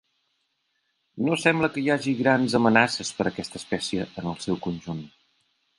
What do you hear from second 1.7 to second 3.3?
que hi hagi grans amenaces per